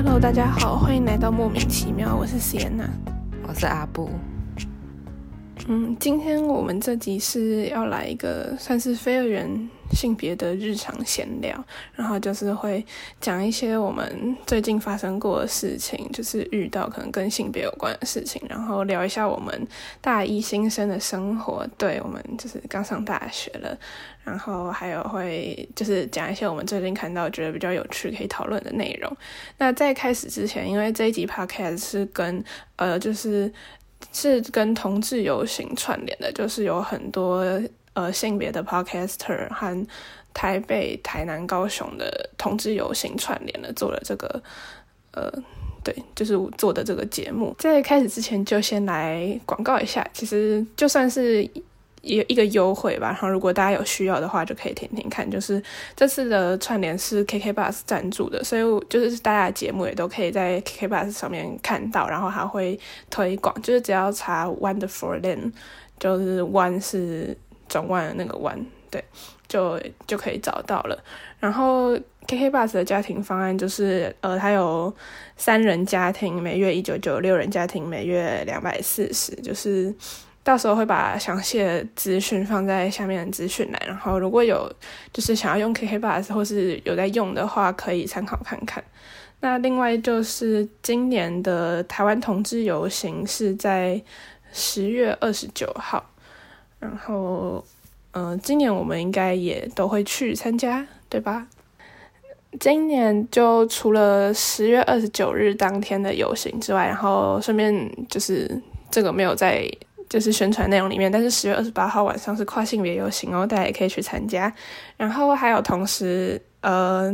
[0.00, 2.86] Hello，大家好，欢迎来到莫名其妙，我是 Sienna，
[3.42, 4.08] 我是阿布。
[5.70, 11.62] 嗯，今天我们这集是要来一个算是非二元性别的日常闲聊，
[11.94, 12.82] 然后就是会
[13.20, 19.68] 讲一些我们最近发生过的事情，就是遇到可能跟性别有关的事情，然后聊一下我们
[20.00, 21.66] 大一新生的生活。
[21.76, 23.78] 对我们就是刚上大学了，
[24.24, 29.14] 然后还有会就是讲一些我们最近看到觉得比较有趣可以讨论的内容。
[29.58, 32.42] 那在开始之前，因为这一集 podcast 是跟
[32.76, 33.52] 呃就是。
[34.12, 37.44] 是跟同志游行串联的，就是有很多
[37.92, 39.86] 呃性别的 podcaster 和
[40.32, 44.42] 台北、台南、高雄的同志游行串联的，做了这个
[45.12, 45.32] 呃
[45.82, 47.54] 对，就是做的这个节目。
[47.58, 51.48] 在开始之前，就先来广告一下，其实就算是。
[52.02, 55.28] 一一个优惠吧，然后如果大家有需要的话，就可以听听看。
[55.28, 55.62] 就是
[55.96, 62.78] 这次的串联是 KK Bus 赞助的，所以就是大家的节目也都可以在 KK Bus 上面看到，然后还会
[63.10, 63.54] 推广。
[63.62, 65.52] 就是只要查 Wonderful Land，
[65.98, 67.36] 就是 One 是
[67.68, 69.04] 转弯的那个 One，对，
[69.48, 71.02] 就就可以找到了。
[71.40, 74.94] 然后 KK Bus 的家庭方案就是，呃，它有
[75.36, 79.94] 三人家庭每月一九九，六人家庭每月两百四十，就是。
[80.48, 84.66] 到时候会把详细的资讯放在下面的资讯栏，然后如果有
[85.12, 88.82] 就是想要用 KK Bus 或是有在用的话，可以参考看看。
[89.40, 94.02] 那另外就是今年的台湾同志游行是在
[94.50, 96.02] 十月二十九号，
[96.78, 97.62] 然后
[98.12, 101.46] 嗯，今年我们应该也都会去参加，对吧？
[102.58, 108.58] 今年就除了十月二十九日当天的游行之外，然后顺便就是
[108.90, 109.70] 这个没有在。
[110.08, 114.52] 就是宣传内容里面，但是十月二十八号晚上是跨性别游行哦，大家也可以去参加。
[114.96, 117.12] 然后还有同时，呃，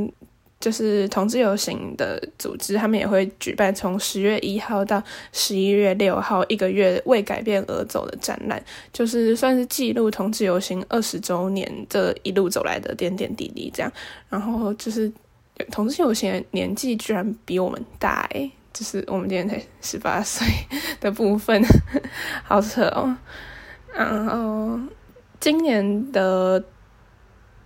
[0.60, 8.62] 就是同志游行的组织，他们也会举办从十月一号到十一月六号一个月为改变而走的展览，
[8.92, 13.92] 就是算是记录同志游行二十周年这一路走来的点点滴滴这样。
[14.28, 15.12] 然后就是
[15.70, 18.50] 同志游行年纪居然比我们大诶。
[18.74, 20.44] 就是我们今天才十八岁
[21.00, 21.62] 的部分，
[22.42, 23.16] 好扯哦。
[23.94, 24.76] 然后
[25.38, 26.60] 今年的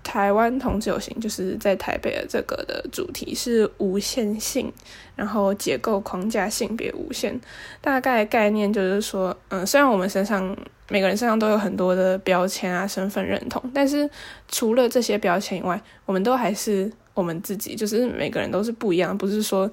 [0.04, 4.70] 台湾同志游行，就是在台北的这个的主题是无限性，
[5.16, 7.40] 然后结构框架性别无限。
[7.80, 10.54] 大概概念就是说，嗯，虽然我们身上
[10.90, 14.08] 每个人身上都有很多的标签啊、身份认同，但是
[14.48, 19.70] 除了这些标签以外，我们都还是我们自己，就是每个人都是不一样，不是说。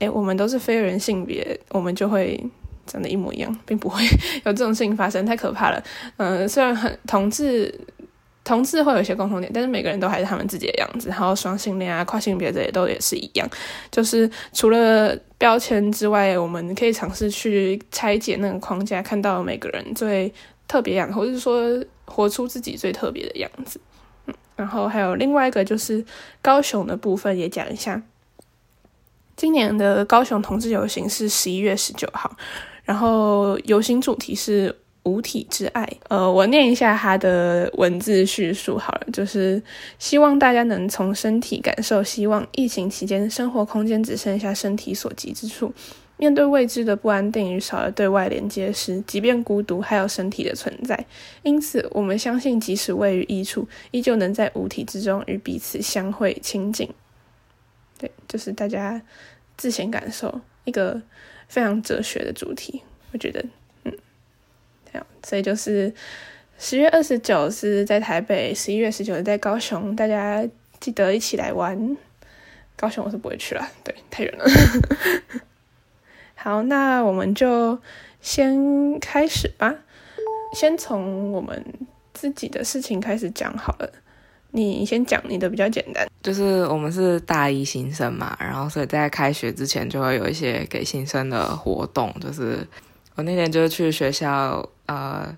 [0.00, 2.42] 哎，我们都是非人性别，我们就会
[2.86, 4.02] 长得一模一样，并不会
[4.44, 5.80] 有这种事情发生，太可怕了。
[6.16, 7.72] 嗯，虽然很同志，
[8.42, 11.10] 同志会有一些共同点，但是每个人都还是他们自己的样子。
[11.10, 13.46] 然后双性恋啊、跨性别这些都也是一样，
[13.90, 20.32] 就是除了标签之外，我们可以尝试去拆解那个框架，看到每个人最
[20.66, 21.62] 特别样，或者说
[22.06, 23.78] 活出自己最特别的样子。
[24.26, 26.02] 嗯，然后还有另外一个就是
[26.40, 28.02] 高雄的部分也讲一下。
[29.40, 32.30] 今年的高雄同志游行是十一月十九号，
[32.84, 35.90] 然后游行主题是五体之爱。
[36.10, 39.62] 呃，我念一下它的文字叙述好了，就是
[39.98, 42.46] 希望大家能从身体感受希望。
[42.52, 45.72] 疫情期间，生活空间只剩下身体所及之处，
[46.18, 51.02] 面对未知的不安定与少了对外连接时，即便孤独，还有身体的存在。
[51.42, 56.86] 因此，我们相信，即使位于异处，依旧能在五体之中与彼此相会亲近。
[57.98, 58.98] 对，就是大家
[59.60, 60.98] 自行感受一个
[61.46, 62.82] 非常哲学的主题，
[63.12, 63.44] 我觉得，
[63.84, 63.92] 嗯，
[64.90, 65.92] 这样，所以就是
[66.58, 70.48] 十月二十九是在台北，十一月十九在高雄，大家
[70.80, 71.94] 记得一起来玩。
[72.74, 74.46] 高雄我是不会去了，对，太远了。
[76.34, 77.78] 好，那我们就
[78.22, 79.74] 先开始吧，
[80.54, 81.62] 先从我们
[82.14, 83.92] 自己的事情开始讲好了。
[84.52, 92.66] 你先讲你的比较简单，就是我们是大一新生嘛，然后所以在开学之前就会有一些给新生的活动，就是
[93.14, 95.36] 我那天就是去学校呃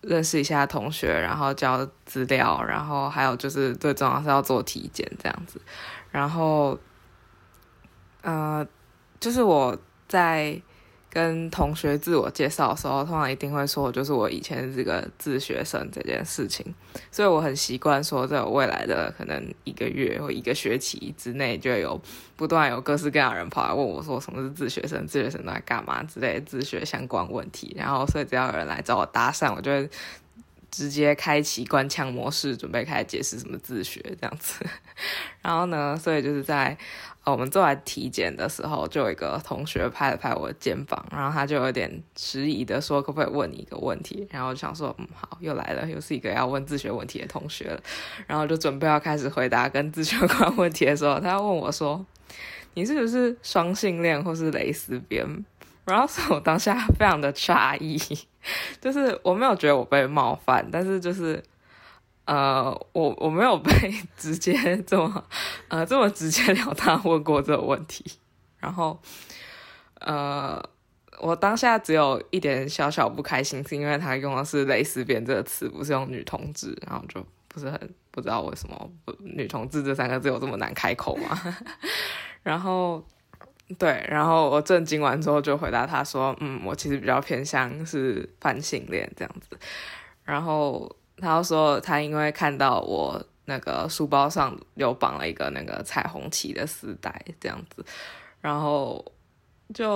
[0.00, 5.60] 认识一下同学，然后交资料，然后还有就是最重要是要做体检这样子，
[6.10, 6.78] 然后
[8.22, 8.66] 呃
[9.20, 9.76] 就是我
[10.08, 10.60] 在。
[11.12, 16.64] 跟同学自我介绍的时候，通常一定会说，就是我以前是个自学生这件事情，
[17.10, 22.00] 所以我很习惯说，在我未来的可能一个月或一个学期之内，就有
[22.34, 25.06] 不断有各式各样的人跑来问我说，什么是自学生？
[25.06, 27.76] 自学生都在干嘛之类自学相关问题。
[27.78, 29.90] 然后，所以只要有人来找我搭讪，我就会
[30.72, 34.64] 直接开启官腔模式，准备开始解释什么自学这样子。
[35.42, 36.76] 然后呢，所以就是在
[37.24, 47.80] 呃我们做完体检的时候，就有一个同学拍了拍我的肩膀，然后他就有点迟疑的说：“可不可以问你一个问题？”然后就想说：“嗯，好，又来了，又是一个要问自学问题的同学了。”
[48.26, 52.04] 然后就准备要开始回答跟自学有关问题的时候，他要问我说
[52.74, 55.26] ：“你是不是双性恋或是蕾丝边？”
[55.84, 57.98] 然后是我当下非常的诧异，
[58.80, 61.42] 就是我没有觉得我被冒犯，但是就是
[62.24, 65.24] 呃，我我没有被直接这么
[65.66, 68.04] 呃这么直截了当问过这个问题，
[68.58, 68.96] 然后
[69.98, 70.62] 呃，
[71.18, 81.56] 我当下只有一点小小不开心，是因为他用的是“蕾丝边”这个词，不是用“女同志”，然后就不是很不知道为什么“女同志”这三个字有这么难开口嘛，
[82.44, 83.04] 然后。
[83.78, 89.58] 对，然后我震惊完之后就回答他说：“嗯，我其实比较偏向是泛性恋这样子。”
[90.24, 97.84] 然后他说他因为看到我那个书包上有绑了一个那个彩虹旗的丝带这样子，
[98.40, 99.04] 然后
[99.72, 99.88] 就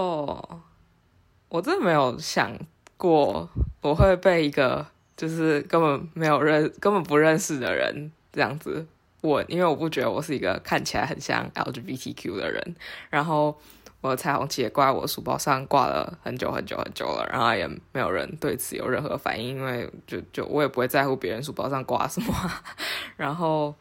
[1.49, 2.57] 我真的没有想
[2.97, 3.49] 过
[3.83, 4.85] 我会被一个
[5.17, 8.87] 就是根本没有认、根本不认识的人这样子。
[9.23, 12.77] 我因为我不觉得我是一个看起来很像 LGBTQ 的人，
[13.11, 13.59] 然后
[14.01, 22.33] 我的彩虹旗也挂我书包上挂了很久很久很久了，然后也没有人对此有任何反应，因为就就我也不会在乎别人书包上挂什么，
[23.17, 23.75] 然后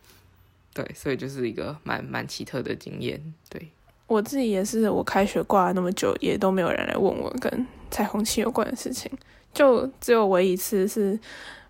[0.74, 3.22] 对，所以就是一个蛮蛮奇特的经验。
[3.50, 3.70] 对
[4.08, 9.12] 我自己也是，我开学挂了那么久，也都没有人来问我跟彩虹旗有关的事情，
[9.54, 11.20] 就只有唯一一次是。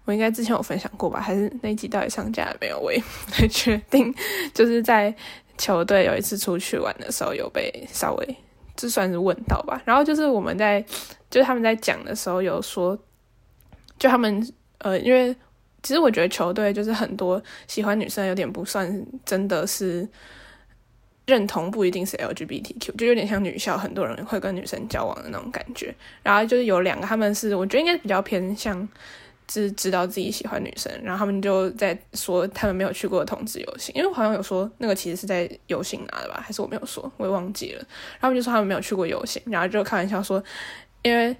[0.05, 1.19] 我应该之前有分享过吧？
[1.19, 2.79] 还是那集到底上架了没有？
[2.79, 4.13] 我也 不太确定。
[4.53, 5.13] 就是在
[5.57, 8.35] 球队有一次出去玩的时候，有被稍微
[8.75, 9.81] 这算是问到吧。
[9.83, 10.79] 然后就是我们在
[11.29, 12.97] 就是他们在讲的时候有说，
[13.97, 14.47] 就他们
[14.77, 15.35] 呃，因为
[15.81, 20.07] 其实我觉得球队就是很多喜欢女生有点不算真的是
[21.25, 25.95] 认同，不一定是 LGBTQ，就有点像女校，很多人会跟女生交往的那种感觉。
[26.21, 28.87] 然后就是有两个，他们是我觉得应该比较偏向。
[29.47, 37.85] 知知道自己喜欢女生，然后他们就在说他们没有去过同志游行，因为我好像有说那个其实是在游行拿的吧，还是我没有说，我也忘记了。
[38.19, 40.43] 然后就说他们没有去过游行，然后就开玩笑说，
[41.03, 41.35] 因为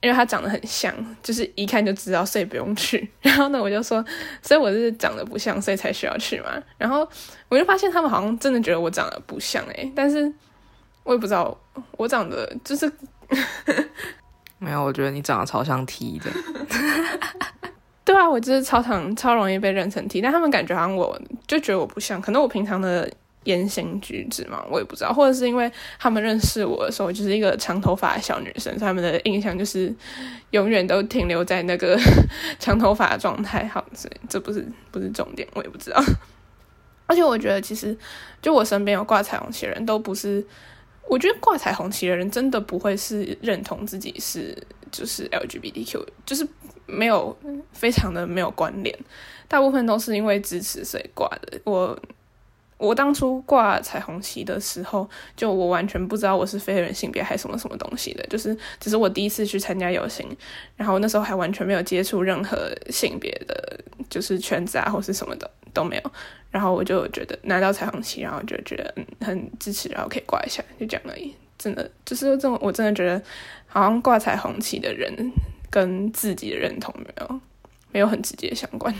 [0.00, 3.10] 因为他长得很像，就是一看就知道，所以不用去。
[3.20, 4.04] 然后呢，我就说，
[4.40, 6.62] 所以我是长得不像，所以才需要去嘛。
[6.78, 7.08] 然后
[7.48, 10.32] 我就发现他们好像真的觉得我长得不像诶，但是
[11.02, 11.56] 我也不知道
[11.92, 12.90] 我长得就是。
[14.62, 16.30] 没有，我觉得你长得超像 T 的。
[18.04, 23.10] 对啊，我就是超常超容易被认成 T，但他们感觉好像我就觉得我不像，可能我平常的
[23.44, 29.92] 言行举止嘛，我也不知道，或者是因为他们认识我的时候就是一个长头发的小女生，他们的印象就是
[30.50, 31.98] 永远都停留在那个
[32.60, 33.66] 长头发的状态。
[33.66, 36.00] 好，所以这不是不是重点，我也不知道。
[37.06, 37.96] 而且我觉得，其实
[38.40, 40.44] 就我身边有挂彩虹旗人都不是。
[41.12, 44.56] 我觉得挂彩虹旗的人真的不会是认同自己是
[44.90, 46.48] 就是 LGBTQ，就是
[46.86, 47.36] 没有
[47.70, 48.98] 非常的没有关联，
[49.46, 51.60] 大部分都是因为支持所以挂的。
[51.64, 51.94] 我
[52.82, 60.26] 我当初挂彩虹旗的时候，就我完全不知道我是非人性别还是什么什么东西的，就是只是我第一次去参加游行，
[60.76, 63.78] 然后那时候还完全没有接触任何性别的，
[64.10, 66.02] 就是圈子啊或是什么的都没有。
[66.50, 71.32] 然后我就觉得拿到彩虹旗，然后就觉得嗯很支持，然后可以挂一下，就这样而已。
[71.56, 73.22] 真的就是这种，我真的觉得
[73.68, 75.32] 好像挂彩虹旗的人
[75.70, 77.40] 跟自己的认同没有
[77.92, 78.92] 没有很直接相关。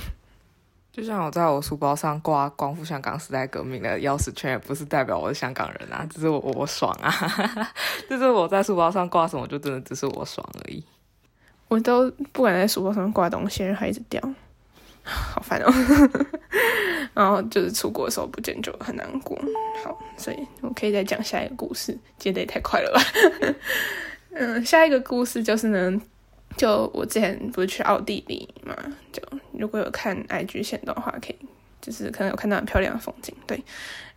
[0.93, 7.11] 就像我在我书包上挂光复香港时代革命的钥匙圈，也不是代表我是香港人啊，只是我我爽啊，
[8.11, 10.85] 就是我在书包上挂什么，就真的只是我爽而已。
[11.69, 14.23] 我都不敢在书包上挂东西，还一直掉。
[15.03, 15.73] 好烦哦，
[17.15, 19.37] 然后就是出国的时候不见就很难过。
[19.83, 23.01] 好，所以我可以再讲下一个故事，接的也太快了吧。
[24.35, 26.01] 嗯，下一个故事就是呢，
[26.57, 28.77] 就我之前不是去奥地利嘛，
[29.13, 31.37] 就如果有看 IG 线的话，可以
[31.81, 33.35] 就是可能有看到很漂亮的风景。
[33.47, 33.63] 对，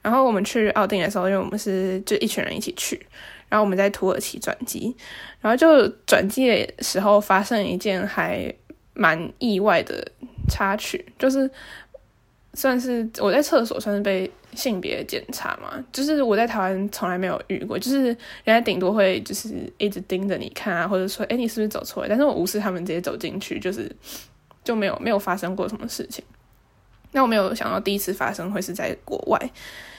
[0.02, 3.00] 然后我们去奥地利的时候，因为我们是就一群人一起去，
[3.50, 4.96] 然后我们在土耳其转机，
[5.42, 8.54] 然后就转机的时候发生一件还
[8.94, 10.12] 蛮意外的。
[10.48, 11.50] 插曲就是
[12.56, 22.10] 算是我在厕所算是被性别检查嘛，就是我在台湾从来没有遇过，就是人家顶多会就是一直盯着你看啊，或者说哎你是不是走错了？
[22.10, 23.94] 但是我无视他们直接走进去，就是
[24.64, 26.24] 就没有没有发生过什么事情。
[27.12, 29.52] 那我没有想到第一次发生会是在国外，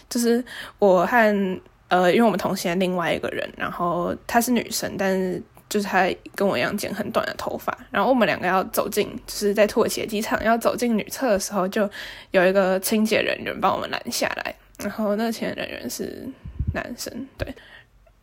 [0.09, 0.43] 就是
[0.79, 11.91] 我和呃因为我们同行另外一个人，然后她是女生，但是就是他跟我一样剪很短的头发，然后我们两个要走进，就是在土耳其的机场要走进女厕的时候，就
[12.31, 16.25] 有一个清洁人员帮我们拦下来，然后那个清洁人员是
[16.73, 17.53] 男生，对，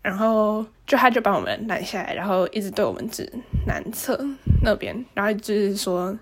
[0.02, 3.30] 然后就他就把我们拦下来，然后一直对我们指
[3.68, 4.18] 男厕
[4.64, 6.18] 那边，然后就是说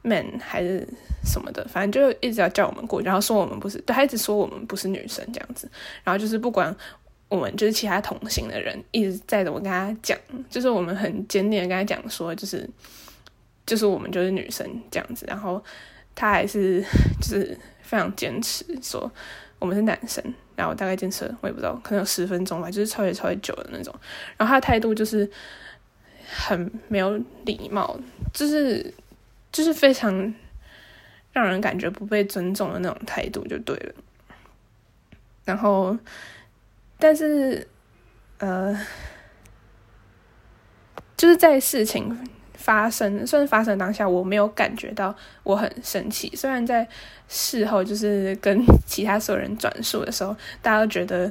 [0.00, 0.88] man 还是
[1.24, 5.70] 什么的，反正就一直要叫我们过去，然后说我们不是，对他一直说我们不是女生这样子，
[6.02, 6.74] 然后就是不管。
[7.28, 10.18] 我们就是其他同行的人一直在怎么跟他讲，
[10.48, 12.66] 就是我们很坚定的跟他讲说，就是
[13.66, 15.62] 就是我们就是女生这样子，然后
[16.14, 16.82] 他还是
[17.20, 19.10] 就是非常坚持说
[19.58, 20.24] 我们是男生，
[20.56, 23.94] 然后大概坚持我也不知道，可能有十分钟吧，就是超级超级久的那种，
[24.38, 25.30] 然后他的态度就是
[26.26, 28.00] 很没有礼貌，
[28.32, 28.94] 就是
[29.52, 30.34] 就是非常
[31.32, 33.94] 让人感觉不被尊重的那种态度就对了，
[35.44, 35.94] 然后。
[37.00, 37.68] 但是，
[38.38, 38.76] 呃，
[41.16, 45.14] 就是在事情发生，甚至发生当下，我没有感觉到
[45.44, 46.28] 我很生气。
[46.34, 46.88] 虽然在
[47.28, 51.30] 事后，就是跟其他所有人转述的时候，大家都觉得，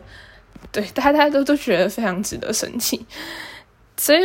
[0.71, 3.05] 对，大家都都觉得非常值得生气。
[3.97, 4.21] 所以，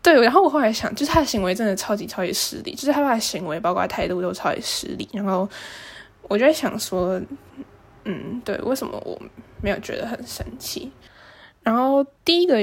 [0.00, 5.08] 对，然后我后来想，就是他的行为真的超级超级失礼，就是他的行为包括态度都超级失礼。
[5.12, 5.48] 然后，
[6.22, 7.20] 我就在想说。
[8.08, 9.20] 嗯，对，为什么我
[9.60, 10.90] 没有觉得很生气？
[11.64, 12.60] 然后第一个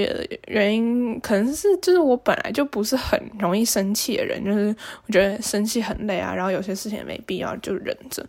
[0.47, 4.73] 原因可能是，就是我本来就不是很容易生气的人，就是
[5.05, 8.25] 我觉得生气很累啊，然后有些事情也没必要就忍着，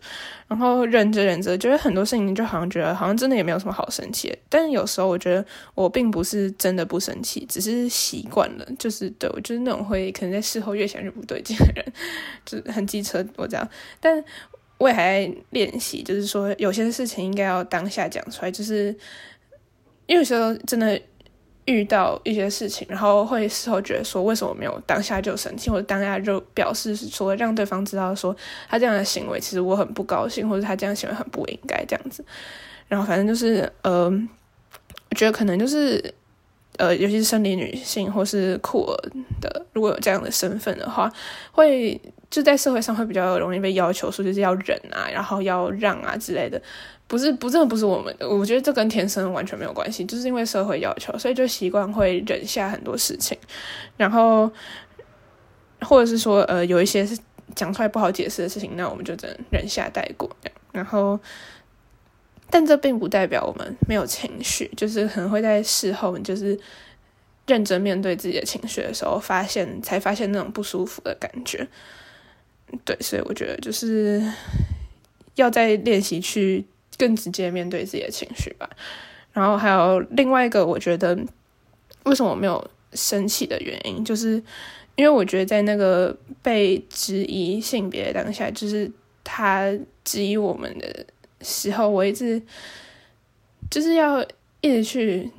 [0.49, 4.37] 然后忍着忍着，觉得很多事情就好像觉得好像真的也没有什么好生气。
[4.49, 5.45] 但是有时候我觉得
[5.75, 11.85] 我并不是真的不生气，只是习惯了，就是对我就是那种会可能在事后越想越不对劲的人，
[12.45, 13.65] 就很机车我这样，
[14.01, 14.21] 但。
[14.77, 18.87] 我也还在练习，就是说有些事情应该要当下讲出来，就是
[20.05, 20.99] 因为有时候真的
[21.65, 28.35] 遇到一些事情，然后会事后觉得说为什么没有当下就生气，或者当下就表示说让对方知道说
[28.69, 32.23] 他这样的行为其实我很不高兴，或者他这样行为很不应该这样子。
[32.87, 34.09] 然后反正就是呃，
[35.09, 36.13] 我觉得可能就是
[36.77, 38.95] 呃，尤其是生理女性或是酷儿
[39.41, 41.11] 的，如果有这样的身份的话，
[41.51, 41.99] 会。
[42.27, 46.61] 就在社会上会比较容易被要求说就是要忍啊，然后要让啊之类的，
[47.07, 53.37] 不是不，真的不是我们，我觉得这跟天生完全没有关系，就是因为社会要求，所以就习惯会忍下很多事情，
[53.95, 54.51] 然后
[55.81, 57.17] 或者是说呃有一些是
[57.55, 60.29] 讲出来不好解释的事情，那我们就只能忍下带过，
[60.73, 61.17] 然后
[62.49, 66.57] 但这并不代表我们没有情绪，就是可能会在事后就是
[67.47, 71.67] 认真面对自己的情绪的时候，发现才发现那种不舒服的感觉。
[72.83, 74.21] 对，所以我觉得就是
[75.35, 76.65] 要在练习去
[76.97, 78.69] 更直接面对自己的情绪吧。
[79.33, 81.17] 然后还有另外一个，我觉得
[82.05, 84.41] 为什么我没有生气的原因，就是
[84.95, 88.89] 因为我觉得在那个被质疑性别当下，就是
[89.23, 89.71] 他
[90.03, 91.05] 质疑我们的
[91.45, 92.41] 时候，我一直
[93.71, 94.21] 就是要
[94.59, 95.31] 一直去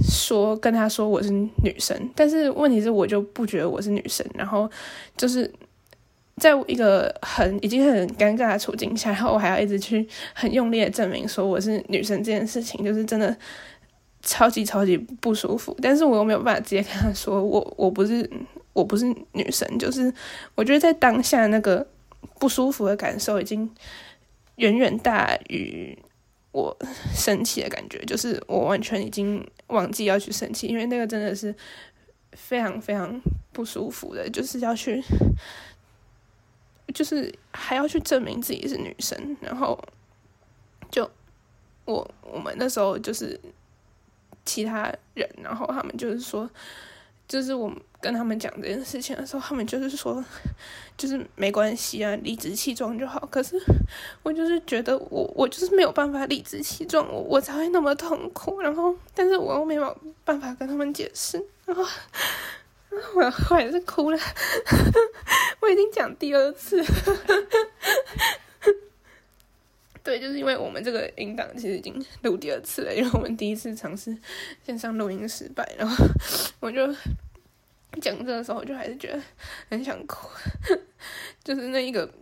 [0.00, 4.70] 说跟他说我是女生，但是问题是我就不觉得我是女生，然后
[5.16, 5.52] 就是。
[6.38, 13.36] 在一个很已经很尴尬的处境下，然后我还要一直去很用力的证明说我是女生这件事情，就是真的
[14.22, 15.76] 超级超级不舒服。
[15.82, 18.28] 但是我又没有办法直接跟他说我我不是
[18.72, 20.12] 我不是女生，就是
[20.54, 21.86] 我觉得在当下那个
[22.40, 23.70] 不舒服的感受已经
[24.62, 25.98] 远远大于
[26.52, 26.76] 我
[27.14, 31.54] 生气的感觉，就是我完全已经忘记要去生气，因为那个真的是
[32.32, 33.20] 非常非常
[33.52, 35.02] 不舒服的，就是要去。
[36.92, 39.78] 就是还要去证明自己是女生，然后
[40.90, 41.10] 就
[41.86, 43.40] 我我们那时候就是
[44.44, 46.50] 其他人，然后他们就是说，
[47.32, 50.22] 就是我跟他们讲这件事情的时候，他们就是说，
[50.98, 53.26] 就是没关系啊，理直气壮就好。
[53.30, 53.58] 可是
[54.22, 58.60] 我就是觉得我我就是没有办法理直气壮，我我才会那么痛苦。
[58.60, 61.82] 然后，但是我又没有办法跟他们解释，然后。
[63.14, 64.18] 我我还是哭了，
[65.60, 66.84] 我已经讲第二次，
[70.02, 74.16] 对，就是因为我们这个音档其实已经录第二次了，因为我们第一次尝试
[74.64, 76.04] 线上录音失败，然后
[76.60, 76.86] 我就
[78.00, 79.22] 讲这个时候，我就还是觉得
[79.70, 80.28] 很想哭，
[81.44, 82.12] 就是那一个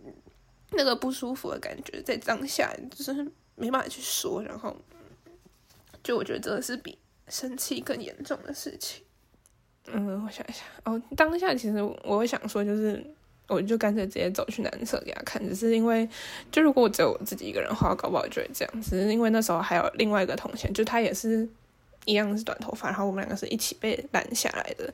[0.71, 3.13] 那个不舒服的感觉在当下，就是
[3.55, 4.75] 没办法去说，然后
[6.03, 6.97] 就我觉得这个是比
[7.27, 9.03] 生气更严重的事情。
[9.87, 11.01] 嗯，我想一下哦。
[11.17, 13.03] 当下其实我会想说，就是
[13.51, 15.41] 我就干脆直接走去男厕给他看。
[15.47, 16.07] 只是因为，
[16.51, 18.81] 就如果我只有我自己一个人的话，搞不好就会这样。
[18.81, 21.47] 只是因为那时候还有另外一个同学，就他也是
[22.05, 24.91] 一样是短头发，然后我们两个是一起被拦下来的，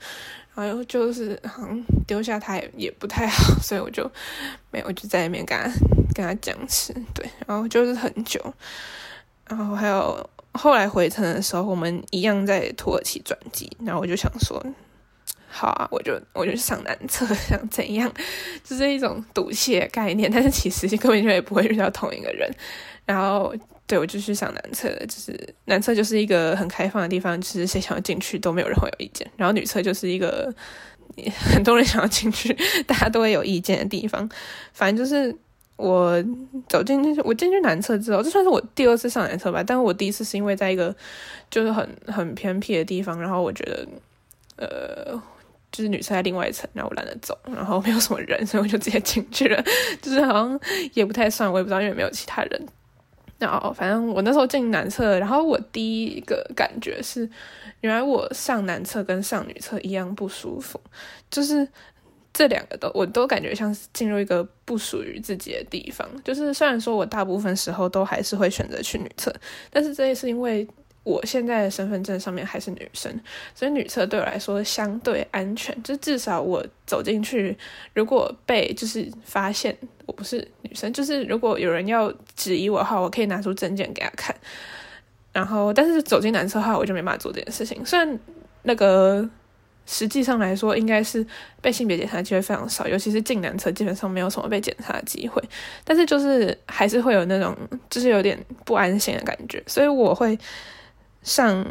[0.55, 4.09] 然后就是好像丢下他也也不太好， 所以我就
[4.71, 5.71] 没有我就在那边跟他
[6.13, 8.41] 跟他讲吃，对，然后就是很久，
[9.47, 14.61] 然后还有后来回程的时候，我们一样在土耳其转机，然后我就想说。
[15.49, 18.11] 好啊，我就我就上男厕，想怎样，
[18.63, 20.29] 就是一种赌气的概念。
[20.31, 22.49] 但是其实根本就也不会遇到同一个人。
[23.05, 23.55] 然后，
[23.87, 29.25] 对我就去上男厕，就是男厕就是一个很开放的地方，就是谁想要进去都没有人会有意见。
[29.37, 30.53] 然后女厕就是一个
[31.53, 32.53] 很多人想要进去，
[32.85, 34.29] 大家都会有意见的地方。
[34.73, 35.33] 反正就是
[35.77, 36.21] 我
[36.67, 39.63] 走进去，我进去男厕之后，这算是我第二次上男厕吧。
[39.65, 40.93] 但是我第一次是因为在一个
[41.49, 43.87] 就是很很偏僻的地方，然后我觉得
[44.57, 45.23] 呃。
[45.71, 49.63] 就是女厕在另外一层，然后我懒得走，然后没有什么人，所以我就直接进去了。
[50.01, 50.59] 就是好像
[50.93, 52.67] 也不太算，我也不知道，因为没有其他人。
[53.37, 57.29] 然后反正我那时候进男厕，然后我第一个感觉是，
[57.81, 60.81] 原来我上男厕跟上女厕一样不舒服，
[61.29, 61.67] 就是
[62.33, 66.09] 这两个都我都感觉像是进入一个不属于自己的地方。
[66.23, 69.31] 就是虽然说我大部分时候都还是会选择去女厕，
[69.69, 70.67] 但是这也是因为。
[71.07, 73.09] 我现在的身份证上面还是女生，
[73.55, 75.73] 所以女厕对我来说相对安全。
[75.81, 77.57] 就至少我走进去，
[77.93, 79.73] 如果被就是发现
[80.05, 84.35] 我不是女生，就是如果有人要质疑我的话，我可以拿出证件给他看。
[85.31, 87.85] 然后，但是走进男厕的话，我就没办法做这件事情。
[87.85, 88.19] 虽然
[88.63, 89.25] 那个
[89.85, 91.25] 实际上来说，应该是
[91.61, 95.41] 被性别检查机会非常少，尤其是进男厕，基本上没有什么被检查的机会。
[95.85, 97.55] 但是就是还是会有那种
[97.89, 100.37] 就是有点不安心的感觉，所以我会。
[101.27, 101.65] 上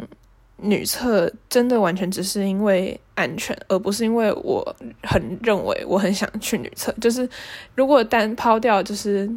[0.57, 6.93] 女厕真的完全只是因为安全，而不是因为我很认为我很想去女厕。
[7.01, 7.27] 就是
[7.73, 9.27] 如果单抛掉就是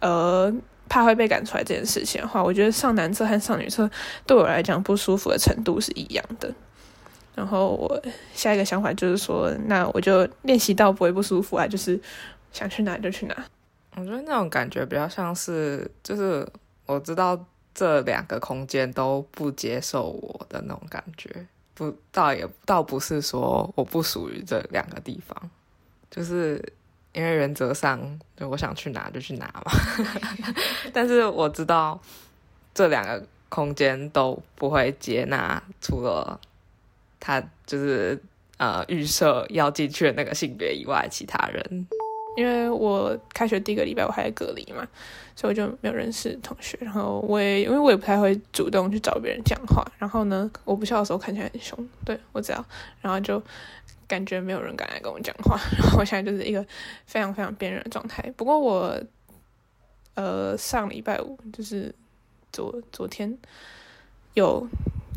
[0.00, 0.50] 呃
[0.88, 3.88] 怕会被赶出来这件事情的话，我觉得上男厕和上女厕
[4.26, 6.50] 对我来讲不舒服的程度是一样的。
[7.34, 8.02] 然后我
[8.32, 12.00] 下一个想法就是说，那我就练习到不会不舒服啊，就是
[12.50, 13.44] 想去哪就去哪。
[13.96, 16.46] 我觉得那种感觉比较像是，就是
[16.86, 17.38] 我知道。
[17.80, 25.50] 这两个空间都不接受我的那种感觉，不，倒也倒不是说我不属于这两个地方，
[26.10, 26.62] 就是
[27.14, 27.98] 因为原则上，
[28.36, 29.72] 就我想去哪就去哪嘛。
[30.92, 31.98] 但是我知道
[32.74, 36.38] 这两个空间都不会接纳，除了
[37.18, 38.22] 他就是
[38.58, 41.86] 呃预设要进去的那个性别以外，其他人。
[42.36, 44.86] 因为我开学第一个礼拜我还在隔离嘛，
[45.40, 46.76] 所以我就没有认识同学。
[46.82, 49.82] 然后我也因为我也不太会主动去找别人讲话。
[49.96, 52.62] 然后呢，我不笑的时候看起来很凶，对我知道。
[53.00, 53.42] 然后就
[54.06, 55.58] 感觉没有人敢来跟我讲话。
[55.78, 56.62] 然后我现在就是一个
[57.06, 58.22] 非常非常边缘的状态。
[58.36, 59.00] 不过我
[60.14, 61.94] 呃上礼拜五就是
[62.52, 63.38] 昨昨天
[64.34, 64.68] 有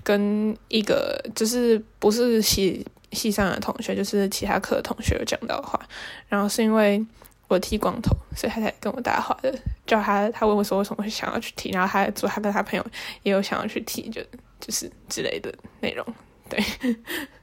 [0.03, 2.85] 跟一个就是不是系。
[3.15, 5.79] 系上的同学就是其他课的同学有讲到话，
[6.27, 7.05] 然后是因为
[7.47, 9.53] 我剃光头，所以他才跟我搭话的。
[9.85, 12.85] 叫他，他问我说为什么会想要去剃，然后他说他跟他朋友
[13.23, 14.21] 也有想要去剃，就
[14.59, 16.05] 就是之类的内容。
[16.49, 16.63] 对，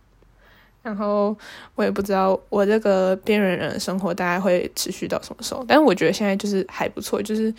[0.83, 1.37] 然后
[1.75, 7.53] 我也不知道我这个边缘人的生活大概会持续到什么时候，但是我觉得现在就是还不错，就是。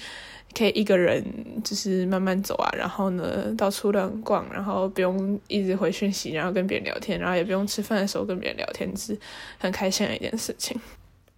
[0.54, 1.24] 可以一个人
[1.64, 9.18] 就是慢慢走啊，然后呢到处乱逛，然后不用一直回讯息，然后跟别人聊天，然后也不用吃饭的时候跟别人聊天，是
[9.58, 10.78] 很开心的一件事情。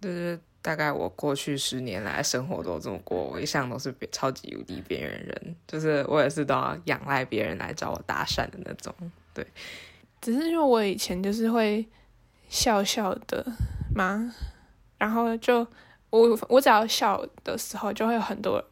[0.00, 8.94] 就是大概我过去十年来生活都这么过，我一向都是超级无敌边缘人，就是我也是都要仰赖别人来找我搭讪的那种。
[9.34, 9.46] 对，
[10.22, 11.86] 只是因为我以前就是会
[12.48, 13.44] 笑笑的
[13.94, 14.32] 嘛，
[14.96, 15.58] 然后就
[16.08, 18.64] 我我只要笑的时候，就会有很多。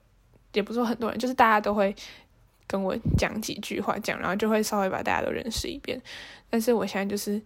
[0.54, 1.94] 也不是说很多人，就是大家都会
[2.66, 5.98] 跟我讲几句话，讲，然后就会稍微把大家都认识一遍。
[6.50, 7.40] 但是我现在就是，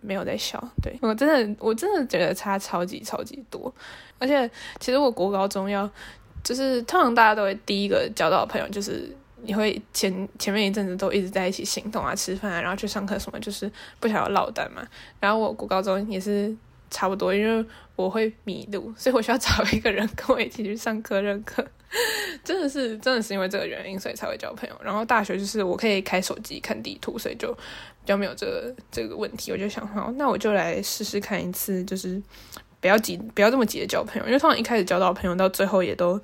[0.00, 0.62] 没有在笑。
[0.82, 3.72] 对我真的，我真的觉得差超级超级多。
[4.18, 5.88] 而且其实我国高中要，
[6.44, 14.86] 就是通常大家都会第一个交到朋友，就是你会前前面一阵子都一直在一起行动啊、吃饭啊，然后去上课什么，就是不想要落单嘛。
[15.18, 16.54] 然后我国高中也是
[16.90, 17.64] 差不多，因为
[17.96, 21.66] 我会迷路，所以我需要找一个人跟我一起去上课认课。
[22.42, 24.74] 真的是，真的是因为这个原因，所以才会交朋友。
[24.82, 29.52] 然后大学就是我可以开手机看地图，所以就比较没有这个这个问题。
[29.52, 32.20] 我就想，好，那我就来试试看一次，就是
[32.80, 36.18] 不要急，不要这么急的交朋友，因为通常一开始交到朋友，到最后也都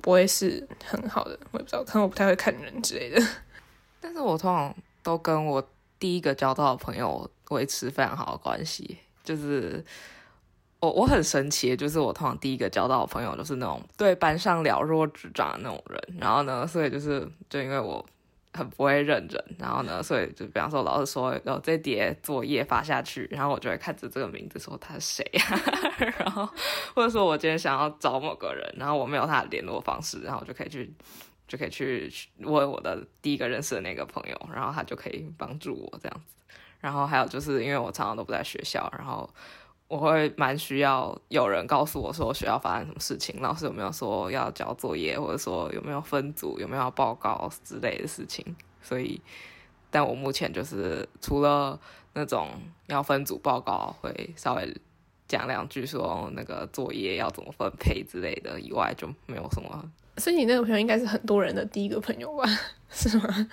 [0.00, 1.38] 不会是很好的。
[1.50, 3.22] 我也不知道，可能我不太会看人之类的。
[4.00, 5.62] 但是我通常都跟我
[5.98, 9.84] 第一个交到的朋友维持非常好的关系，就是。
[10.80, 16.16] 我我很神奇，就是我通常第一个交到的朋友都是那种对班上了若指掌的那种人。
[16.18, 18.04] 然后呢，所以就是就因为我
[18.54, 25.60] 很不会认人，然后呢，所以就比方说老师说有这叠作业发下去，然后我就会看着这个名字说他是谁啊，
[26.18, 26.48] 然后
[26.94, 30.90] 或者说我今天想要找某个人，然后我没有他的联络方式，然后我就可以去
[31.46, 36.34] 就可以去问我的第一个认识的那个朋友，然后他就可以帮助我这样子。
[36.80, 39.28] 然后还有就是因为我常常都不在学校，然后。
[39.90, 48.54] 我会蛮需要有人告诉我说学校发生什么事情，老师有没有说要交作业，或者说有没有分组，有没有报告之类的事情。
[48.80, 49.20] 所以，
[49.90, 51.76] 但我目前就是除了
[52.12, 52.50] 那种
[52.86, 54.76] 要分组报告会稍微
[55.26, 59.90] 讲两句，说那个作业要怎么分配之类的以外，就没有什么。
[60.18, 62.44] 所以你那个朋友应该是很多人的第一个朋友吧？
[62.90, 63.48] 是吗？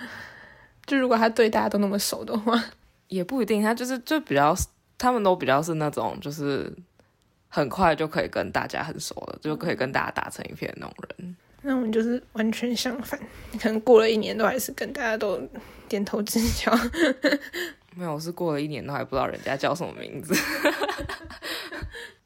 [0.86, 2.64] 就如果他对大家都那么熟的话，
[3.08, 3.60] 也不一定。
[3.64, 4.56] 他就是就比较。
[4.98, 6.72] 他们都比较是那种，就是
[7.48, 11.36] 很快就可以跟大家很熟了，就可以跟大家打成一片那种人。
[11.62, 13.20] 那我们就是完全相反，
[13.60, 15.42] 可能过了一年都还是跟大家都
[15.90, 16.72] 点头之交。
[17.96, 20.34] 没有，我是过了一年都还不知道人家叫什么名字。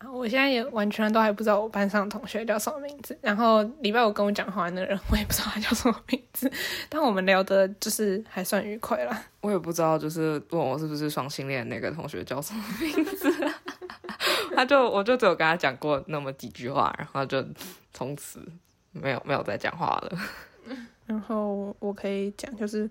[0.10, 3.18] 我现在也完全都还不知道我班上同学叫什么名字。
[3.22, 6.52] 然后礼拜五跟我讲话的人，我也不知道他叫什么名字。
[6.90, 9.24] 但我们聊的就是还算愉快啦。
[9.42, 13.32] 我也不知道，就是问我是不是双性恋那个同学叫什么名字。
[14.56, 17.44] 他就我就只有跟他讲过那么几句话，然后就
[17.94, 18.40] 从此
[18.92, 20.18] 没有没有再讲话了。
[21.06, 22.90] 然后我可以讲，就是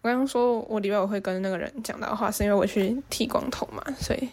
[0.00, 4.28] 我刚刚说我礼拜五会跟那个人讲到话，是因为我去剃光头嘛，所以。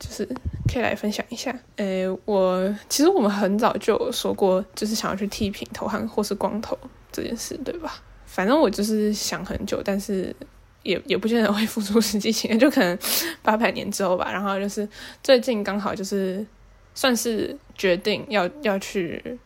[0.00, 0.26] 就是
[0.66, 6.76] 可以来分享一下，诶，我其实我们很早就说过，就是想要去剃平头和或是光头
[7.12, 8.02] 这件事，对吧？
[8.24, 10.34] 反正我就是想很久，但是
[10.82, 12.98] 也也不见得会付出实际行动，就可能
[13.42, 14.32] 八百年之后吧。
[14.32, 14.88] 然后就是
[15.22, 16.46] 最近刚好就是
[16.94, 19.38] 算是决定要要去，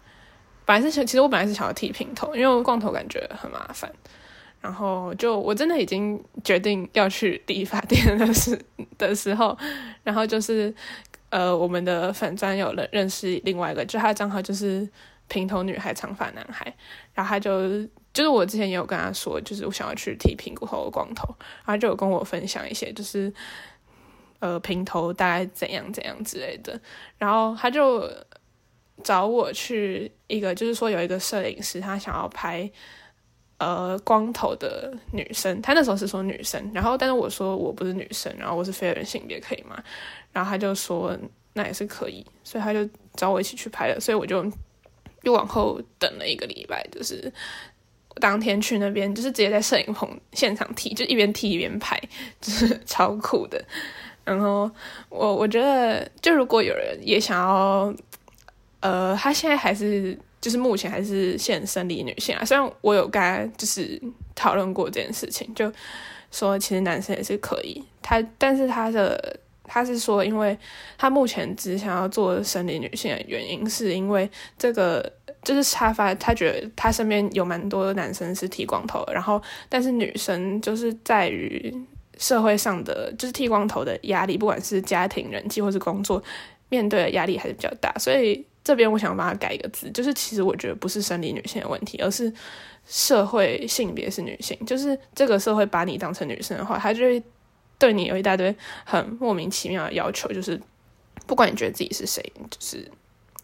[0.65, 3.93] 本来是想，其实我本来是想要剃平头，因为光头感觉很麻烦。
[4.65, 8.59] 然后就我真的已经决定要去理发店的时
[8.97, 9.55] 的时候，
[10.03, 10.75] 然后就是
[11.29, 14.89] 呃，我们的粉钻有了认识另外一个，就他的账号就是
[15.29, 16.75] 平头女孩长发男孩，
[17.13, 17.83] 然后他就
[18.15, 21.29] 就是我之前也有跟他说，就是我想要去剃平头光头，
[21.67, 23.31] 然后就有跟我分享一些就是
[24.39, 26.81] 呃平头大概怎样怎样之类的，
[27.19, 28.11] 然后他就
[29.03, 32.73] 找我去一个，就是说有一个摄影师，他想要拍。
[33.57, 39.81] 呃，光头的女生，她那时候是说女生，然后但是我说我不是女生，然后我是非人性别，可以吗？
[40.33, 41.17] 然后他就说
[41.53, 44.45] 那也是可以，所以他就找我一起去拍了，所以我就
[45.23, 47.33] 又往后等了一个礼拜，就是
[48.17, 51.99] 当天去那边，就是直接在摄影棚现场剃，就一边剃一边拍，
[52.41, 53.65] 就是超酷的。
[54.25, 54.69] 然后
[55.09, 57.95] 我我觉得，就如果有人也想要，
[58.81, 60.19] 呃，他现在还是。
[60.45, 63.99] 就是目前还是现生理女性啊，虽然我有跟他就是
[64.35, 65.73] 讨论过这件事情，就
[66.31, 70.55] 说其实男生也是可以，他但是他的他是说，因为
[70.99, 75.11] 他目前只想要做生理女性的原因，是因为这个
[75.43, 81.75] 就是他发他觉得他身边有蛮多男生是剃光头，然后但是女生就是在于
[82.19, 86.23] 社会上的就是剃光头的压力，不管是家庭人际或是工作
[86.69, 88.45] 面对的压力还是比较大，所以。
[88.65, 92.33] 这边我想把它改一个字，就是其实我觉得不是生理女性的问题，而是
[92.87, 94.59] 社会性别是女性。
[94.65, 97.23] 就是这个社会把你当成女生的话，他就会
[97.79, 100.59] 对你有一大堆很莫名其妙的要求，就是
[101.27, 102.91] 不管你觉得自己是谁，就是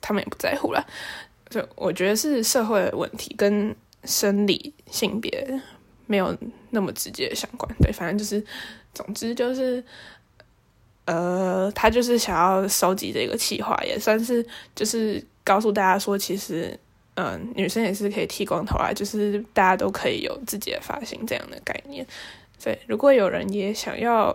[0.01, 0.83] 他们也不在乎了。
[1.51, 5.61] 就我觉得是社会的问题，跟生理性别
[6.07, 6.35] 没有
[6.71, 7.71] 那么直接的相关。
[7.81, 8.43] 对，反正就是，
[8.95, 9.85] 总之就是。
[11.11, 14.47] 呃，他就是想要收集这个企划，也算是
[14.77, 16.79] 就是告诉大家说，其实，
[17.15, 22.07] 嗯，女生也是可以剃光头啊，就是大家都可以有自己的发型这样的概念。
[22.63, 24.33] 对，如果有人也想要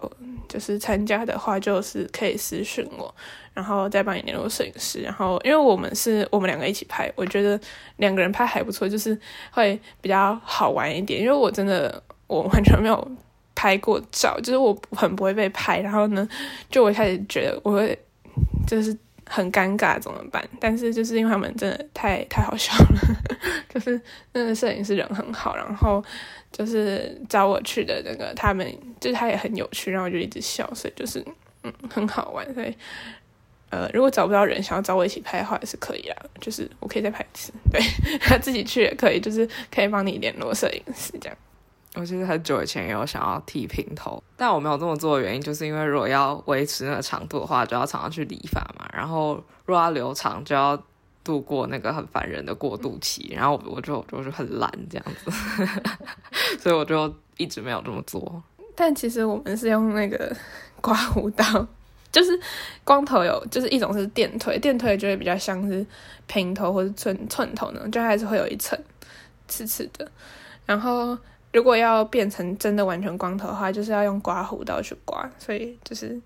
[0.50, 3.16] 就是参加的话，就是可以私信我，
[3.54, 5.00] 然后再帮你联络摄影师。
[5.00, 7.58] 然后，因为我们是我们两个一起拍，我觉得
[7.96, 9.18] 两个人拍还不错，就是
[9.52, 11.22] 会比较好玩一点。
[11.22, 13.12] 因为我真的我完全没有。
[13.56, 16.28] 拍过照，就是我很不会被拍，然后呢，
[16.70, 17.98] 就我开始觉得我会
[18.68, 20.48] 就是很尴尬，怎么办？
[20.60, 23.00] 但是就是因为他们真的太太好笑了，
[23.74, 24.00] 就是
[24.34, 26.04] 那个摄影师人很好，然后
[26.52, 31.26] 就是找我去的那个他们，就是他也很有趣，然后我就一直笑，所以就是
[31.64, 32.54] 嗯很好玩。
[32.54, 32.76] 所以
[33.72, 37.82] 呃，如果找不到人想要找我一起拍的话，也是可以啊，就是我可以再拍一次，对
[38.22, 41.38] 他自己去也可以，就是可以帮你联络摄影师这样。
[41.96, 48.86] 我其实很久以前有想要剃平头，但我没有这么做的原因，就是因为如果要维持那个长度的话，就要常常去理发嘛。
[48.94, 50.78] 然后如果要留长，就要
[51.24, 53.34] 度过那个很烦人的过渡期。
[53.36, 55.32] 然后我就就是很懒这样子，
[56.60, 58.44] 所以我就一直没有这么做。
[58.76, 60.36] 但其实我们是用那个
[60.82, 61.44] 刮胡刀，
[62.12, 62.38] 就是
[62.84, 65.86] 光头有，就是一种是电推，电推就会比较像是
[66.28, 68.78] 平头或者寸寸头呢，就还是会有一层
[69.48, 70.06] 刺刺的。
[70.66, 71.18] 然后
[71.56, 76.20] 如果要变成真的完全光头的话，就是要用刮胡刀去刮，所以就是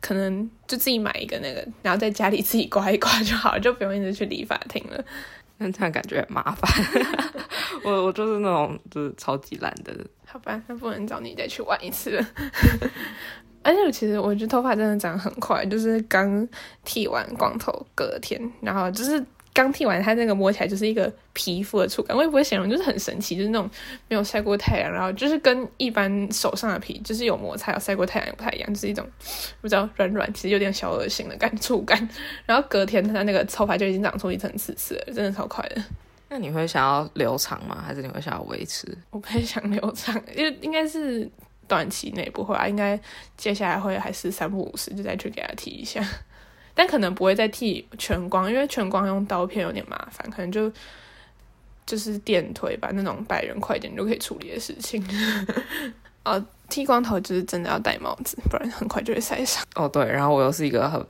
[0.00, 5.04] 可能就自己买一个那个，然后在家里自己刮一刮就好，就不用一直去理发厅了。
[5.58, 6.68] 那这样感觉很麻烦。
[7.84, 9.94] 我我就是那种就是超级懒的。
[10.26, 12.26] 好吧，那不能找你再去玩一次了。
[13.62, 16.48] 而且其实我觉得头发真的长很快，就是刚
[16.84, 19.24] 剃完光头隔天，然后就是。
[19.54, 23.68] 刚剃完，它那个摸起来就是一个皮肤的触感，我也不会形容，就是很神奇，就是那种
[24.08, 29.06] 没有晒过太阳，然后就是跟一般手上的皮就是有摩擦、有晒过太阳也不太一样，就是一种
[29.60, 32.08] 不知道软软，其实有点小恶心的感触感。
[32.46, 35.82] 然后隔天它那个头发就已经长出一层刺刺了，真的超快的。
[36.30, 37.84] 那你会想要留长吗？
[37.86, 38.88] 还是你会想要维持？
[39.10, 41.30] 我不会想留长，因 为应该是
[41.68, 42.98] 短期内不会啊，应该
[43.36, 46.02] 接下来会还是三不五时就再去给它剃一下。
[46.74, 50.72] 但可能不会再剃全光，因为全光用刀片有点麻烦，可能就
[51.84, 55.04] 就是电推吧，那种百元快点就可以处理的事情。
[56.24, 59.64] 哦，剃光头就是真的要戴帽子，不然很快就会晒伤。
[59.74, 61.04] 哦，对，然后我又是一个很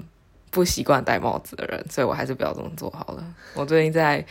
[0.50, 3.24] 不习惯戴帽子的人，所以我还是不要这么做好了。
[3.54, 4.24] 我最近在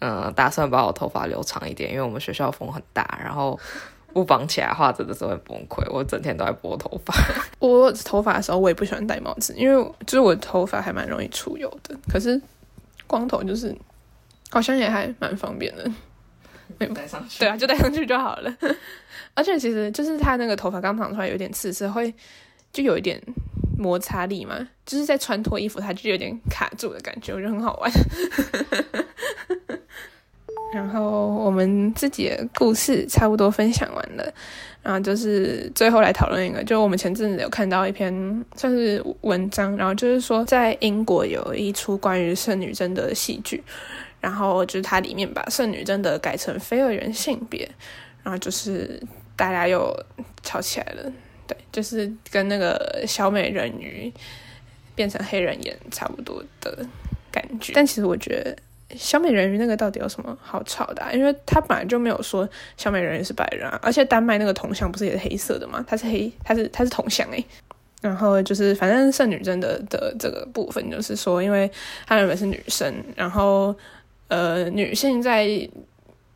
[0.00, 3.58] 嗯打算把我头发留长一点，因为我们学校风很大，然后。
[4.12, 5.82] 不绑起来的话，真的是会崩溃。
[5.90, 7.14] 我整天都在拨头发。
[7.58, 11.96] 拨头发的时候，我也不喜欢戴帽子，因为就是我头发还蛮容易出油的。
[12.10, 12.40] 可是
[13.06, 13.74] 光头就是
[14.50, 15.90] 好像也还蛮方便的，
[16.78, 17.38] 没戴上去。
[17.40, 18.54] 对啊，就戴上去就好了。
[19.34, 22.14] 而且其实就是他那个头发刚长出来有点刺刺，会
[22.72, 23.20] 就有一点
[23.78, 27.90] 摩擦力嘛，就是在穿脱衣服，它就有点卡住的感觉，我觉得很好玩。
[30.72, 34.32] 然后我们自己的故事差不多分享完了，
[34.82, 38.12] 然后就是最后来讨论一个，就我们前阵子有看到一篇
[38.56, 43.62] 算是文章，然后就是说在英国有一出关于圣女贞德的戏剧，
[44.18, 47.70] 然后就是它里面把圣女贞德改成非二元性别，
[48.22, 48.98] 然后就是
[49.36, 49.94] 大家又
[50.42, 51.12] 吵起来了，
[51.46, 54.10] 对，就是跟那个小美人鱼
[54.94, 56.78] 变成黑人演差不多的
[57.30, 58.56] 感觉，但其实我觉得。
[58.96, 61.02] 小美人鱼那个到底有什么好吵的？
[61.14, 65.84] 因为他本来就没有说小美人鱼是白人啊，而且丹麦那个铜像不是也是黑色的吗？
[65.86, 67.44] 它是黑，它是它是铜像诶。
[68.00, 71.70] 然后就是反正圣女贞的的这个部分，就是说，因为
[72.04, 73.72] 她原本是女生，然后
[74.26, 75.46] 呃，女性在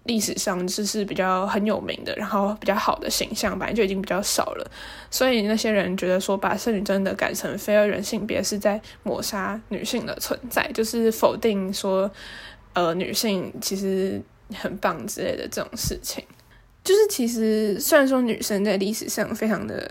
[0.06, 4.70] 历史上就是比较很有名的，然后比较好的形象，本来就已经比较少了，
[5.10, 12.10] 所以那些人觉得说把圣女贞的改成非二元性别是在抹杀女性的存在，就是否定说。
[12.78, 14.20] 呃，女性其实
[14.54, 16.22] 很棒之类的这种事情，
[16.84, 19.90] 就是其实虽然说女生在历史上非常的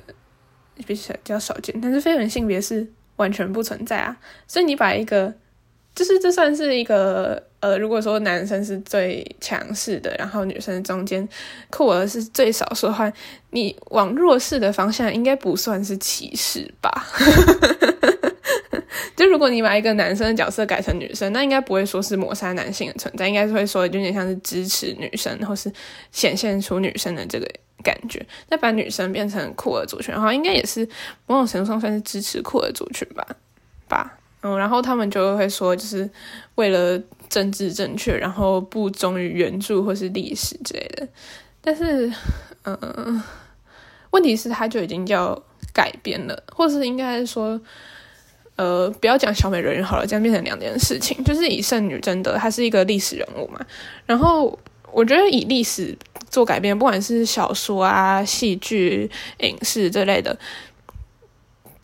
[0.85, 4.15] 比较少见，但是非人性别是完全不存在啊。
[4.47, 5.33] 所以你把一个，
[5.95, 11.27] 就是这算是一个呃，如果说男生是最强势的，然后女生中间
[11.71, 13.11] 酷儿是最少数的话，
[13.49, 16.91] 你往弱势的方向应该不算是歧视吧？
[19.17, 25.71] 就如果你把一个男生的角色改成女生，那应该不会说是抹杀男性的存在，应该是会说有点像是支持女生，或是
[26.11, 27.49] 显现出女生的这个
[27.81, 28.23] 感觉。
[28.49, 30.87] 那把女生变成酷儿族群的话，应该也是
[31.25, 33.25] 某种程度上算是支持酷儿族群吧？
[33.87, 34.19] 吧？
[34.47, 36.07] 嗯，然后他们就会说，就是
[36.53, 41.07] 为了政治正确，然后不忠于原著或是历史之类的。
[41.61, 42.11] 但是，
[42.63, 43.21] 嗯，
[44.11, 45.41] 问题是他就已经要
[45.73, 47.59] 改编了，或是应该说。
[48.57, 51.21] 呃，不要讲小美人鱼好了，这样变成两件事情。
[51.25, 53.59] 就是以圣女贞德，她是一个历史人物嘛。
[54.05, 54.57] 然后
[54.93, 55.93] 我觉得以历史
[56.29, 60.39] 做改编，不管是小说啊、戏剧、影视这类的，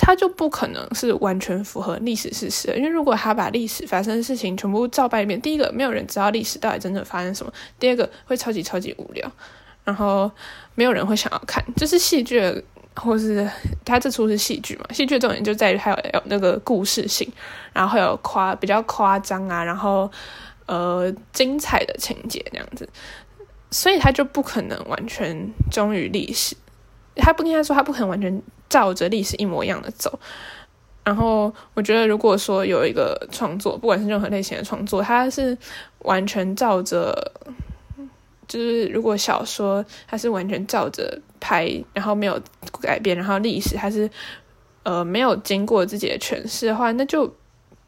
[0.01, 2.73] 它就不可能是完全符合历史事实。
[2.75, 9.31] 因为如果他把历史发生的事情全部照搬一遍，第一个没有人知道历史到底真正发生什么；第二个会超级超级无聊，
[9.83, 10.29] 然后
[10.73, 11.63] 没有人会想要看。
[11.75, 12.63] 就是戏剧。
[12.93, 13.49] 或是
[13.85, 14.85] 他这出是戏剧嘛？
[14.91, 17.25] 戏剧重点就在于还有有那个故事性，
[17.71, 20.11] 然后会有夸比较夸张啊，然后
[20.65, 22.87] 呃精彩的情节这样子，
[23.69, 26.53] 所以他就不可能完全忠于历史，
[27.15, 30.17] 他不应该说他不可能完全照着历史一模一样的走。
[31.03, 35.55] 然后我觉得，如果说有一个创作，不管是任何类型的创作，它是
[35.99, 37.13] 完全照着。
[38.47, 42.37] 就是如果小说它是完全照着拍，然后没有
[42.81, 44.09] 改变，然后历史它是
[44.83, 47.33] 呃没有经过自己的诠释的话，那就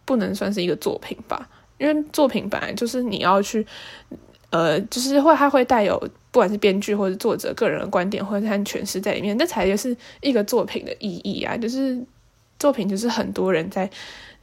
[0.06, 1.50] 不能算是一个作品吧。
[1.78, 3.68] 因为作品本来就是你要去
[4.54, 11.58] 呃，就是会它会带有不管是编剧或者作者个人的观点或者是他诠释在里面，那才就是一个作品的意义啊！
[11.58, 12.00] 就是
[12.60, 13.90] 作品就是很多人在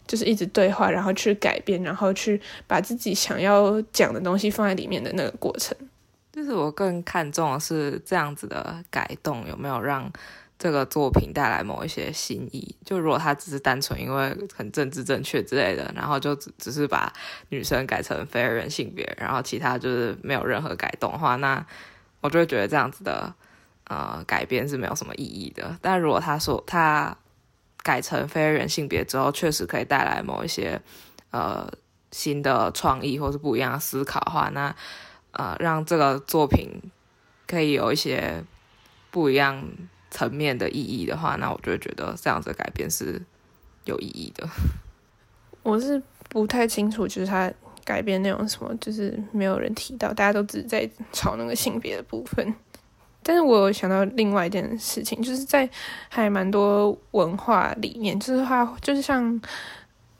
[0.08, 5.76] 就是一直对话，然后去改编，然后去把自己想要讲的东西放在里面的那个过程。
[6.32, 10.10] 就是我更看重的是这样子的改动有没有让。
[10.60, 17.10] 这个作品带来某一些新意，就如果他只是单纯因为很政治正确之类的，然后就只只是把
[17.48, 21.64] 女生改成非二元性别，然后其他就是没有任何改动的话，那
[22.20, 23.34] 我就会觉得这样子的
[23.84, 25.78] 呃改编是没有什么意义的。
[25.80, 27.16] 但如果他说他
[27.82, 30.78] 改成非二元性别之后，确实可以带来某一些
[31.30, 31.66] 呃
[32.12, 34.76] 新的创意或是不一样的思考的话，那
[35.30, 36.68] 呃让这个作品
[37.46, 38.44] 可以有一些
[39.10, 39.66] 不一样。
[40.10, 43.20] 层面的意义的话，那我就会觉得这样子的改变是
[43.84, 44.48] 有意义的。
[45.62, 47.52] 我是不太清楚，就是他
[47.84, 52.54] 改变内容什么，就是没有人提到，大家都只在吵那个性别的部分。
[53.22, 55.68] 但是我有想到另外一件事情，就是在
[56.08, 59.40] 还蛮多文化里面，就是话就是像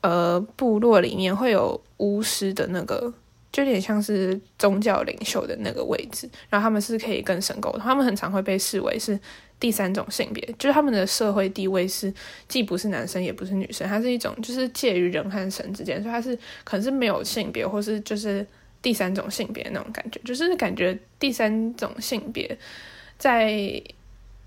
[0.03, 3.12] 呃部落里面会有巫师的那个。
[3.52, 9.18] 就有点像是宗教领袖的那个位置，然后他们是可以跟神沟通，他们很常会被视为是
[9.58, 12.12] 第三种性别，就是他们的社会地位是
[12.48, 18.46] 既不是男生也不是女生，它是一种就是介于人和神之间，所以它是可能是没有性别或是就是
[18.80, 22.56] 第三种性别那种感觉，就是感觉第三种性别
[23.18, 23.50] 在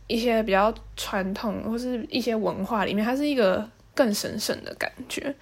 [0.07, 5.35] 一些比较传统或是一些文化里面，它是一个更神圣的感觉。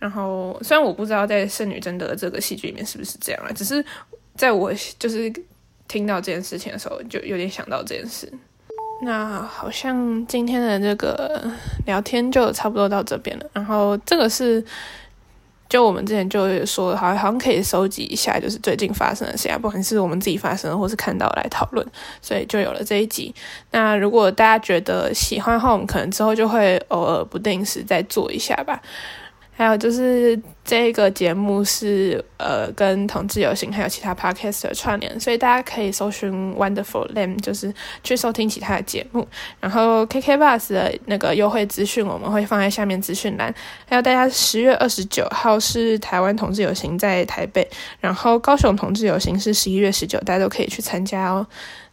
[0.00, 3.84] 然后，虽然我不知道在《圣女贞德》这个戏剧里面是不是这样了，只是
[4.34, 5.30] 在我就是
[5.86, 8.32] 听到这件事情的时候，就有点想到这件事。
[9.02, 11.50] 那好像今天的这个
[11.86, 13.46] 聊天就差不多到这边了。
[13.52, 14.64] 然后这个是，
[15.68, 21.86] 就我们之前就说，好像好像可以收集一下，就是最近发生的事情，不管是我们自己发生的，或是看到来讨论，
[22.22, 23.34] 所以就有了这一集。
[23.70, 28.80] 那如果大家觉得喜欢的话，我们可能之后就会偶尔不定时再做一下吧。
[29.60, 37.70] 还有就是这个节目是呃跟同志游行还有其他 podcast 的串联，所以大家可以搜寻 Wonderful Lamb，就是
[38.02, 39.28] 去收听其他的节目。
[39.60, 43.54] 然后 KK Bus 的那个优惠资讯我们会放在下面资讯栏。
[43.86, 47.68] 还有大家十月二十九号是台湾同志游行在台北，
[48.00, 51.46] 然后高雄同志游行是十一月十九，大家都可以去参加哦。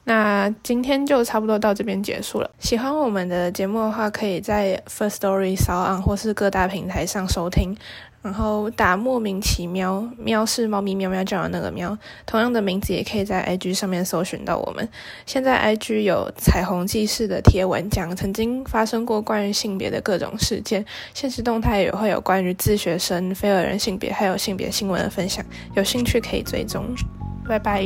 [0.10, 2.50] 那今天就差不多到这边结束了。
[2.60, 7.76] 喜欢我们的节目的话，可以在 First Story、s o n 或是各大平台上收听。
[8.22, 11.98] 然后打莫名其妙，喵是猫咪喵喵叫的那个喵。
[12.26, 14.88] 同样的名字也可以在 IG 上面搜寻到我们。
[15.26, 20.86] 现在 IG 有彩虹记事的贴文，讲曾经发生过关于性别的各种事件。
[21.14, 25.46] 现实动态也会有关于自学生、非二人性别还有性别新闻的分享。
[25.76, 26.86] 有兴趣可以追踪。
[27.46, 27.84] 拜拜。